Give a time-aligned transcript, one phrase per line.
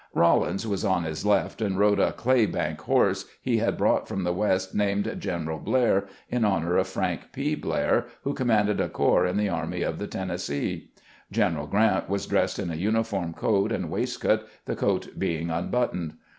[0.15, 4.23] Rawlins was, on his left, and rode a "clay bank" horse he had brought from
[4.23, 7.53] the West named" Greneral Blair," in honor of Frank P.
[7.53, 10.89] Blair, who commanded a corps in the Army of the Tennessee.
[11.31, 16.13] General Grant was dressed in a uniform coat and waist coat, the coat being unbuttoned.